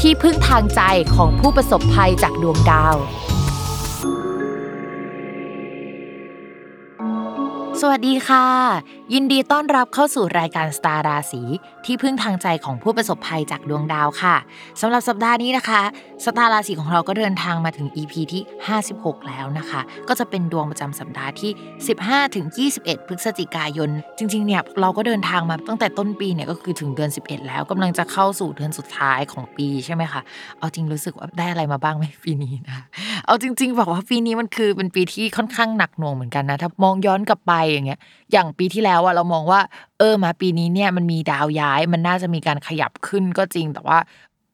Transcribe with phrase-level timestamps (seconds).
[0.00, 0.82] ที่พึ่งทางใจ
[1.14, 2.96] ของผู้ประสบภัยจากดวงดาว
[7.82, 8.46] สวัสดีค่ะ
[9.14, 11.42] ยินดีต้อนรับเข้าสู่รายการสตาร์ราศี
[11.84, 14.36] ที่พึ่งทางใจของผู้ประสบภัยจากดวงดาวค่ะ
[14.80, 15.82] สำหรับสัปดาห์นี้นะคะ
[16.24, 18.42] สตาร์ราศีของเราก็เดินทางมาถึง EP ที่
[18.84, 21.50] 56 แล้วนะคะ ก็จะเป็นดวงประจำสัปดาห์ที่
[21.94, 30.20] 15ถึง21 พฤศจิกายน จริงๆเนี่ยเราก็เดินทางมาตั้งแต่ต้นปีเนี่ยก็คือถึงเดือน 11 แล้วกำลังจะเข้าสู่เดือนสุดท้ายของปีใช่ไหมคะ
[30.58, 32.78] เอาจริงรู้สึกว่าได้อะไรมาบ้างไหมปีนี้นะ
[33.26, 38.00] เอาจริง ๆ บอกว่าปีนี้มันคือเป็นปีที่ค่อนข้างหนักหน่วงเหมือนกันนะถ้ามองย้อนกลับไปอย่างเงี้ย
[38.32, 39.60] อย่างปีที่แล้วอะเรามองว่า
[39.98, 43.98] เออมาปีนี้เนี่ยมันมีดาวย้าย มันน่าจะมีการขยับขึ้นก็จริง แต่ว่า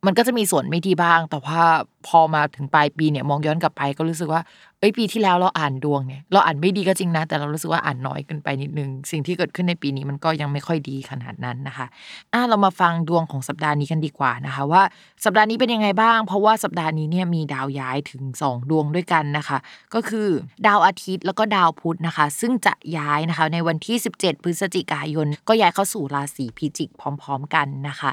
[0.06, 1.60] มันก็จะมีส่วนไม่ดีบ้าง แต่ว่า
[2.06, 4.42] พอมาถึงปลายปีเนี่ยมองย้อนกลับไปก็รู้สึกว่า
[4.80, 11.86] เอ้ยปีที่แล้วเราอ่านดวงเนี่ยเราอ่านไม่ดีก็จริงนะ แต่เรารู้สึกว่าอ่านน้อยเกินไปนิดนึง สิ่งที่เกิดขึ้นในปีนี้มันก็ยังไม่ค่อยดีขนาดนั้นนะคะ
[12.32, 14.82] อะเรามาฟังดวงของสัปดาห์นี้กันดีกว่านะคะ ว่า
[15.24, 19.58] สัปดาห์นี้เป็นยังไงบ้าง เพราะว่าสัปดาห์นี้เนี่ยมีดาวย้ายถึง 2 ดวงด้วยกันนะคะ
[19.94, 20.28] ก็คือ
[20.66, 28.10] ดาวอาทิตย์แล้วก็ดาวพุธนะคะ ซึ่งจะย้ายนะคะในวันที่ 17 พฤศจิกายน ก็ย้ายเข้าสู่ราศีพิจิกพร้อม ๆ กันนะคะ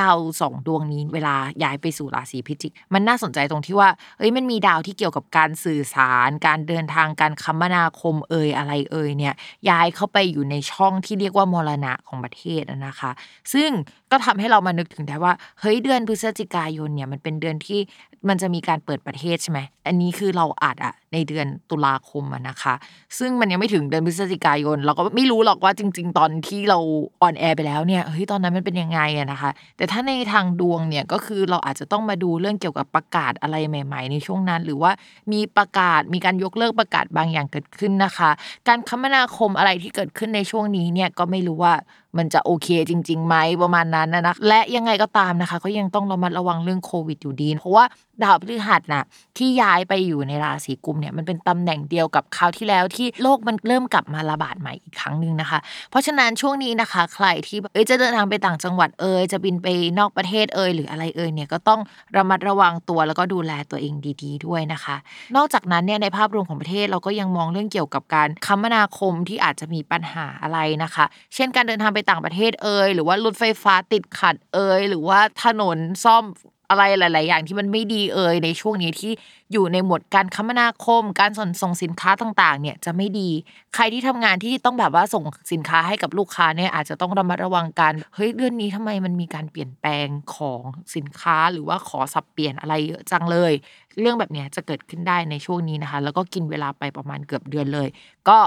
[0.00, 6.01] ดาว 2 ดวงนี้เวลาย้ายไปสู่ราศีพิจิก มันน่าสนใจตรงที่ว่าเอ้ยมันมีดาวที่เกี่ยวกับการสื่อสาร
[6.46, 9.34] การเดินทางการคมนาคมเอ่ยอะไรเอ่ยเนี่ย
[9.68, 13.10] ย้ายเข้าไปอยู่ในช่องที่เรียกว่ามรณะของประเทศนะคะ
[13.52, 13.70] ซึ่ง
[14.12, 17.80] ก็ทำให้เรามานึกถึงได้ว่า เฮ้ยเดือนพฤศจิกายนเนี่ยมันเป็นเดือนที่
[18.28, 22.74] มันจะมีการเปิดประเทศใช่ไหมอันนี้คือเราอาจอะในเดือนตุลาคมนะคะ
[23.18, 26.78] ซึ่งมันยังไม่ถึงเดือนพฤศจิกายน เราก็ไม่รู้หรอกว่าจริง ๆ ตอนที่เรา
[27.22, 34.92] on air ไปแล้วเนี่ยเฮ้ยตอนนั้นมันเป็นยังไงอะนะคะ แต่ถ้าในทางดวงเนี่ยก็คือเราอาจจะต้องมาดูเรื่องเกี่ยวกับประกาศอะไรใหม่ ๆ ในช่วงนั้น หรือว่า
[35.32, 38.30] มีประกาศมีการยกเลิกประกาศบางอย่างเกิดขึ้นนะคะ
[38.68, 41.74] การคมนาคมอะไรที่เกิดขึ้นในช่วงนี้เนี่ยก็ไม่รู้ว่า
[42.18, 47.84] มันจะโอเคจริงๆไหมประมาณนั้นนะและยังไงก็ตามนะคะ ก็ยังต้องระมัดระวังเรื่องโควิดอยู่ดี เพราะว่า
[48.22, 49.04] ดาวพฤหัสน่ะ
[49.38, 55.58] ที่ย้ายไปอยู่ในราศีกุมภ์เนี่ยมันเป็นตำแหน่งเดียวกับคราวที่แล้วที่โลกมันเริ่มกลับมาระบาดใหม่อีกครั้งหนึ่งนะคะ
[55.90, 59.66] เพราะฉะนั้นช่วงนี้นะคะ ใครที่เอ้ยจะเดินทางไปต่างจังหวัดเอ่ยจะบินไป
[59.98, 61.80] นอกประเทศเอ่ยหรืออะไรเอ่ยเนี่ยก็ต้อง
[62.16, 64.96] ระมัดระวังตัวแล้วก็ดูแลตัวเองดี ๆ ด้วยนะคะ
[65.36, 76.24] นอกจากนั้นเนี่ยในภาพรวมของประเทศเราก็ยังมองเรื่องเกี่ยวกับการคมนาคมที่อาจจะมีปัญหาอะไรนะคะ เช่นการเดินทางไปต่างประเทศเอ่ยหรือว่ารถไฟฟ้าติดขัดเอ่ยหรือว่าถนนซ่อม
[76.70, 79.12] อะไรหลาย ๆ อย่างที่มันไม่ดีเอ่ยในช่วงนี้ที่
[79.52, 83.30] อยู่ในหมวดการคมนาคม การส่งส่งสินค้าต่าง ๆ เนี่ยจะไม่ดี
[83.74, 90.62] ใครที่ทำงานที่ต้องแบบว่าส่งสินค้าให้กับลูกค้าเนี่ยอาจจะต้องระมัดระวังกันเฮ้ยเดือนนี้ทำไมมันมีการเปลี่ยนแปลงของ
[90.96, 93.52] สินค้าหรือว่าขอสับเปลี่ยนอะไรเยอะจังเลย
[94.00, 97.88] เรื่องแบบนี้จะเกิดขึ้นได้ในช่วงนี้นะคะ แล้วก็กินเวลาไปประมาณเกือบเดือนเลย
[98.28, 98.38] ก็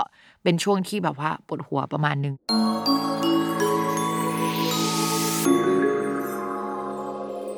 [0.44, 2.36] เป็นช่วงที่แบบว่าปวดหัวประมาณนึง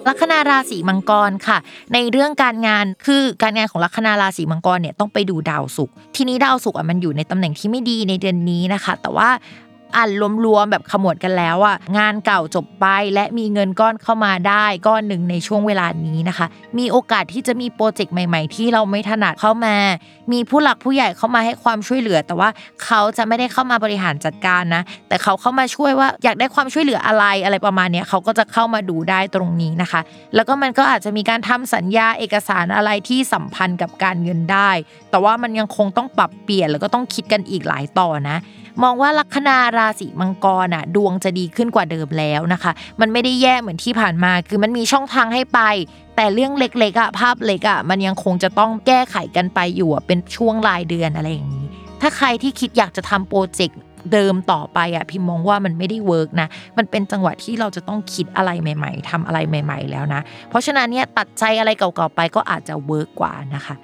[0.08, 1.58] ลัคนาราศีมังกรค่ะ
[1.94, 9.30] ในเรื่องการงานคือการงานของลัคนาราศีมังกรเนี่ยต้องไปดูดาวศุกร์ทีนี้ดาวศุกร์อะมันอยู่ในตำแหน่งที่ไม่ดีในเดือนนี้นะคะ แต่ว่า
[9.96, 10.10] อ่าน
[10.46, 19.76] รวมๆแบบขมวดกันแล้วอะงานเก่าจบไปและมีเงินก้อนเข้ามาได้ก้อนหนึ่งในช่วงเวลานี้นะคะ มีโอกาสที่จะมีโปรเจกต์ใหม่ ๆ ที่เราไม่ถนัดเข้ามา
[20.32, 22.50] มีผู้หลักผู้ใหญ่เข้ามาให้ความช่วยเหลือ แต่ว่า
[22.84, 30.02] เขาจะไม่ได้เข้ามาบริหารจัดการนะ แต่เขาเข้ามาช่วยว่าอยากได้ความช่วยเหลืออะไรอะไรประมาณเนี้ยเขาก็จะเข้ามาดูได้ตรงนี้นะคะ
[30.36, 34.70] แล้วก็มันก็อาจจะมีการทำสัญญาเอกสารอะไรที่สัมพันธ์กับการเงินได้
[35.18, 38.38] แต่ว่ามันยังคงต้องปรับเปลี่ยนแล้วก็ต้องคิดกันอีกหลายต่อนะ
[38.84, 45.60] มองว่าลัคนาราศีมังกรอะดวงจะดีขึ้นกว่าเดิมแล้วนะคะ มันไม่ได้แย่เหมือนที่ผ่านมา คือมันมีช่องทางให้ไป
[46.16, 51.66] แต่เรื่องเล็กๆอะภาพเล็กอะมันยังคงจะต้องแก้ไขกันไปอยู่อะเป็นช่วงรายเดือนอะไรอย่างนี้
[52.02, 53.80] ถ้าใครที่คิดอยากจะทำ project
[54.14, 56.48] เดิมต่อไปอะพิมมองว่ามันไม่ได้ work นะ
[56.78, 63.76] มันเป็นจังหวะที่เราจะต้องคิดอะไรใหม่ ๆทำอะไรใหม่ ๆ แล้วนะ เพราะฉะนั้นเนี่ยตัดใจอะไรเก่าๆไปก็อาจจะ work กว่านะคะ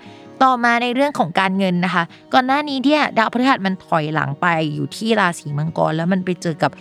[0.43, 2.03] ต่อมาในเรื่องของการเงินนะคะ
[2.33, 6.71] ก่อนหน้านี้เนี่ยดาวพฤหัสมันถอยหลังไปอยู่ที่ราศีมังกร แล้วมันไปเจอกับ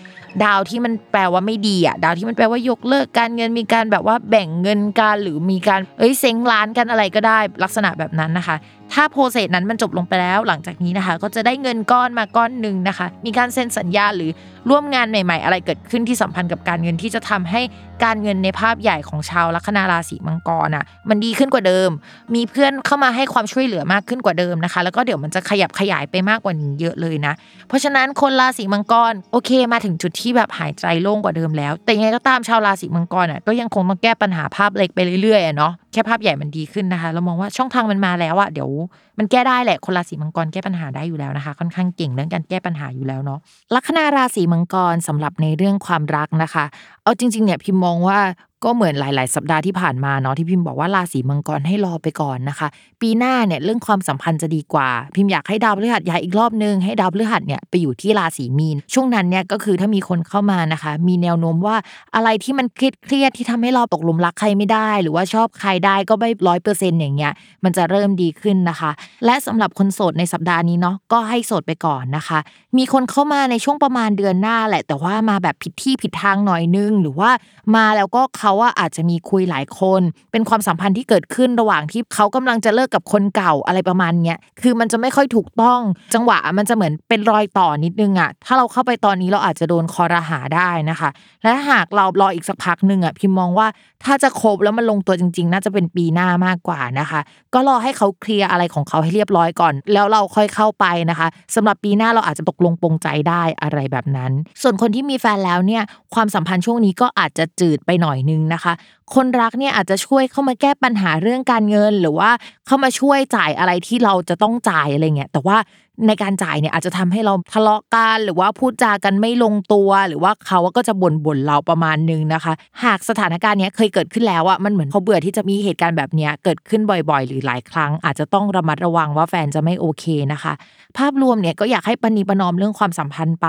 [0.44, 8.56] ดาวที่มันแปลว่าไม่ดีอะดาวที่มันแปลว่ายกเลิกการเงินมีการแบบว่าแบ่งเงินกันหรือมีการเอ้ยเซ้งร้านกันอะไรก็ได้ลักษณะแบบนั้นนะคะ
[8.96, 14.30] ถ้า process นั้นมันจบลงไปแล้วหลังจากนี้นะคะ ก็จะได้เงินก้อนมาก้อนหนึ่งนะคะ มีการเซ็นสัญญาหรือ
[14.70, 17.60] ร่วมงานใหม่ ๆ อะไรเกิดขึ้นที่สัมพันธ์กับการเงินที่จะทำให้
[18.04, 21.90] การเงินในภาพใหญ่ของชาวลัคนาราศีมังกรอะมันดีขึ้นกว่าเดิม
[22.34, 27.34] มีเพื่อนเข้ามาให้ความช่วยเหลือมากขึ้นกว่าเดิมนะคะ แล้วก็เดี๋ยวมันจะขยับขยายไปมากกว่านี้เยอะเลยนะ
[27.68, 38.70] เพราะฉะนั้นคนราศีมังกรโอเคมาถึงจุดที่แบบหายใจโล่งกว่าเดิมแล้ว แต่ยังไงก็ตามชาวราศีมังกรอะก็ยังคงต้องแก้ปัญหาภาพเล็กไปเรื่อยๆอะเนาะ แค่ภาพใหญ่มันดีขึ้นนะคะ เรามองว่าช่องทางมันมาแล้วอะเดี๋ยว
[39.18, 43.38] มันแก้ได้แหละ คนราศีมังกรแก้ปัญหาได้อยู่แล้วนะคะ ค่อนข้างเก่งเรื่องการแก้ปัญหาอยู่แล้วเนาะ
[43.74, 46.64] ลัคนาราศีมังกรสำหรับในเรื่องความรักนะคะ
[47.02, 48.18] เอาจริงๆเนี่ยพิมมองว่า
[48.64, 52.68] ก็เหมือนหลาย ๆ สัปดาห์ที่ผ่านมาเนาะที่พิมพ์บอกว่าราศีมังกรให้รอไปก่อนนะคะ
[53.00, 61.76] ปีหน้าเนี่ยเรื่องความสัมพันธ์จะดีกว่า พิมอยากให้ดาวพฤหัสย้ายอีกรอบนึงให้ดาวพฤหัสเนี่ยไปอยู่ที่ราศีมีน ช่วงนั้นเนี่ยก็คือถ้ามีคนเข้ามานะคะ มีแนวโน้มว่า
[62.14, 67.32] อะไรที่มันเครียดๆที่ทำให้เราตกหลุมรักใครไม่ได้ หรือว่าชอบใครได้ก็ไม่ร้อยเปอร์เซ็นต์อย่างเงี้ย
[67.64, 68.90] มันจะเริ่มดีขึ้นนะคะ
[69.24, 72.38] และสำหรับคนโสดในสัปดาห์นี้เนาะก็ให้โสดไปก่อนนะคะ
[72.78, 77.30] มีคนเข้ามาในช่วงประมาณเดือนหน้าแหละ แต่ว่ามาแบบผิดที่ผิดทางหน่อยนึง หรือว่า
[77.76, 80.02] มาแล้วก็เขาว่าอาจจะมีคุยหลายคน
[80.32, 85.80] เป็นความสัมพันธ์ที่เกิดขึ้นระหว่างที่เขากำลังจะเลิกกับคนเก่าอะไรประมาณเนี้ยคือมันจะไม่ค่อยถูกต้อง
[86.14, 91.10] จังหวะมันจะเหมือนเป็นรอยต่อนิดนึงอะถ้าเราเข้าไปตอนนี้เราอาจจะโดนคอรหาได้นะคะ
[91.44, 93.66] และหากเรารออีกสักพักหนึ่งอะพิมมองว่า
[94.04, 97.20] ถ้าจะคบแล้วมันลงตัวจริงๆ น่าจะเป็นปีหน้ามากกว่านะคะ
[97.54, 104.32] ก็รอให้เขาเคลียร์อะไรของเขาให้เรียบร้อยก่อน แล้วเราค่อยเข้าไปนะคะสำหรับปีหน้าเราอาจจะตกลงปรงใจได้อะไรแบบนั้น
[104.62, 105.82] ส่วนคนที่มีแฟนแล้วเนี่ย
[106.14, 108.72] ความสัมพันธ์ช่วงนี้ก็อาจจะจืดไปหน่อยนึงนะคะ
[109.14, 112.30] คนรักเนี่ยอาจจะช่วยเข้ามาแก้ปัญหาเรื่องการเงิน หรือว่า
[112.66, 115.56] เข้ามาช่วยจ่ายอะไรที่เราจะต้องจ่ายอะไรเงี้ยแต่ว่า
[116.06, 122.52] ในการจ่ายเนี่ยอาจจะทำให้เราทะเลาะกันหรือว่าพูดจากันไม่ลงตัว หรือว่าเขาก็จะบ่นบ่นเราประมาณนึงนะคะ
[122.84, 130.52] หากสถานการณ์เนี้ยเคยเกิดขึ้นแล้วอะมันเหมือนเขาเบื่อที่จะมีเหตุการณ์แบบเนี้ยเกิดขึ้นบ่อยๆ หรือหลายครั้ง อาจจะต้องระมัดระวังว่าแฟนจะไม่โอเคนะคะ
[130.98, 133.48] ภาพรวมเนี่ยก็อยากให้ปณีประนอมเรื่องความสัมพันธ์ไป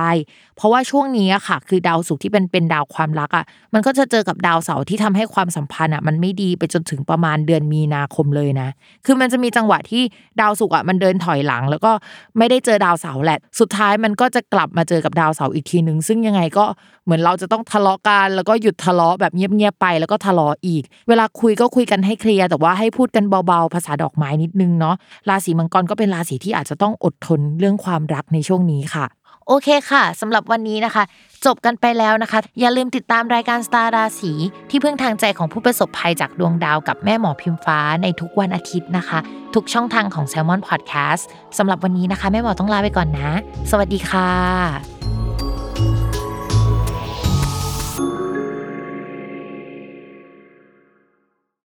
[0.57, 8.69] เพราะว่าช่วงนี้อะค่ะ คือดาวศุกร์ที่เป็นเป็นดาวความรักอะมันก็จะเจอกับดาวเสาร์ที่ทำให้ความสัมพันธ์อะมันไม่ดีไปจนถึงประมาณเดือนมีนาคมเลยนะ
[9.05, 10.03] คือมันจะมีจังหวะที่
[10.41, 11.91] ดาวศุกร์อะมันเดินถอยหลัง แล้วก็
[12.37, 16.65] ไม่ได้เจอดาวเสาร์แหละ สุดท้ายมันก็จะกลับมาเจอกับดาวเสาร์อีกทีหนึ่งซึ่งยังไงก็
[17.05, 24.95] เหมือนเราจะต้องทะเลาะกัน แล้วก็หยุดทะเลาะแบบเงียบๆไป แล้วก็ทะเลาะอีก เวลาคุยก็คุยกันให้เคลียร์แต่ว่าให้พูดกันเบาๆ ภาษาดอกไม้นิดนึงเนาะ
[25.29, 29.05] ราศีมังกรก็เป็นราศีที่อาจจะต้องอดทนเรื่องความรักในช่วงนี้ค่ะ
[29.47, 31.03] โอเคค่ะสำหรับวันนี้นะคะ
[31.45, 34.33] จบกันไปแล้วนะคะ อย่าลืมติดตามรายการสตาร์ราศี
[34.69, 39.19] ที่พึ่งทางใจของผู้ประสบภัยจากดวงดาวกับแม่หมอพิมฟ้าในทุกวันอาทิตย์นะคะ
[39.55, 41.23] ทุกช่องทางของ Salmon Podcast
[41.57, 43.29] สำหรับวันนี้นะคะ แม่หมอต้องลาไปก่อนนะ
[43.71, 45.02] สวัสดีค่ะ